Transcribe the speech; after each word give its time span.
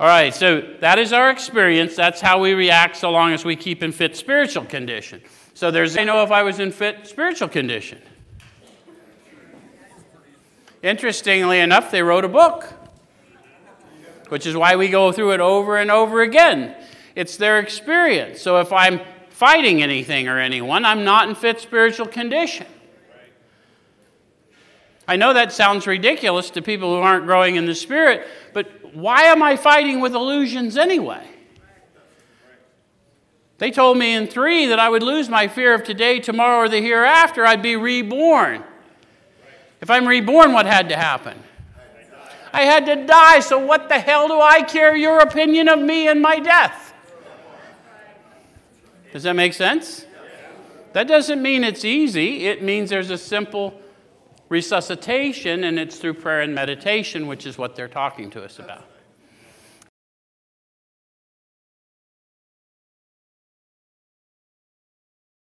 All 0.00 0.06
right, 0.06 0.32
so 0.32 0.60
that 0.78 1.00
is 1.00 1.12
our 1.12 1.28
experience. 1.28 1.96
That's 1.96 2.20
how 2.20 2.40
we 2.40 2.52
react 2.52 2.96
so 2.96 3.10
long 3.10 3.32
as 3.32 3.44
we 3.44 3.56
keep 3.56 3.82
in 3.82 3.90
fit 3.90 4.14
spiritual 4.16 4.64
condition. 4.64 5.20
So 5.54 5.72
there's, 5.72 5.96
I 5.96 6.04
know 6.04 6.22
if 6.22 6.30
I 6.30 6.44
was 6.44 6.60
in 6.60 6.70
fit 6.70 7.04
spiritual 7.08 7.48
condition. 7.48 8.00
Interestingly 10.84 11.58
enough, 11.58 11.90
they 11.90 12.00
wrote 12.00 12.24
a 12.24 12.28
book, 12.28 12.72
which 14.28 14.46
is 14.46 14.56
why 14.56 14.76
we 14.76 14.86
go 14.86 15.10
through 15.10 15.32
it 15.32 15.40
over 15.40 15.76
and 15.76 15.90
over 15.90 16.22
again. 16.22 16.76
It's 17.16 17.36
their 17.36 17.58
experience. 17.58 18.40
So 18.40 18.60
if 18.60 18.72
I'm 18.72 19.00
fighting 19.30 19.82
anything 19.82 20.28
or 20.28 20.38
anyone, 20.38 20.84
I'm 20.84 21.02
not 21.02 21.28
in 21.28 21.34
fit 21.34 21.58
spiritual 21.60 22.06
condition. 22.06 22.66
I 25.08 25.16
know 25.16 25.32
that 25.32 25.52
sounds 25.52 25.86
ridiculous 25.86 26.50
to 26.50 26.60
people 26.60 26.94
who 26.94 27.00
aren't 27.00 27.24
growing 27.24 27.56
in 27.56 27.64
the 27.64 27.74
Spirit, 27.74 28.26
but 28.52 28.94
why 28.94 29.22
am 29.22 29.42
I 29.42 29.56
fighting 29.56 30.00
with 30.00 30.14
illusions 30.14 30.76
anyway? 30.76 31.26
They 33.56 33.70
told 33.70 33.96
me 33.96 34.14
in 34.14 34.26
three 34.26 34.66
that 34.66 34.78
I 34.78 34.90
would 34.90 35.02
lose 35.02 35.30
my 35.30 35.48
fear 35.48 35.74
of 35.74 35.82
today, 35.82 36.20
tomorrow, 36.20 36.58
or 36.64 36.68
the 36.68 36.82
hereafter. 36.82 37.46
I'd 37.46 37.62
be 37.62 37.74
reborn. 37.74 38.62
If 39.80 39.90
I'm 39.90 40.06
reborn, 40.06 40.52
what 40.52 40.66
had 40.66 40.90
to 40.90 40.96
happen? 40.96 41.42
I 42.52 42.62
had 42.62 42.84
to 42.86 43.06
die, 43.06 43.40
so 43.40 43.58
what 43.58 43.88
the 43.88 43.98
hell 43.98 44.28
do 44.28 44.38
I 44.38 44.62
care 44.62 44.94
your 44.94 45.20
opinion 45.20 45.68
of 45.68 45.80
me 45.80 46.06
and 46.06 46.20
my 46.20 46.38
death? 46.38 46.92
Does 49.12 49.22
that 49.22 49.34
make 49.34 49.54
sense? 49.54 50.04
That 50.92 51.08
doesn't 51.08 51.40
mean 51.40 51.64
it's 51.64 51.84
easy. 51.84 52.46
It 52.46 52.62
means 52.62 52.90
there's 52.90 53.10
a 53.10 53.18
simple 53.18 53.80
resuscitation, 54.48 55.64
and 55.64 55.78
it's 55.78 55.98
through 55.98 56.14
prayer 56.14 56.40
and 56.40 56.54
meditation, 56.54 57.26
which 57.26 57.46
is 57.46 57.58
what 57.58 57.76
they're 57.76 57.88
talking 57.88 58.30
to 58.30 58.44
us 58.44 58.58
about. 58.58 58.84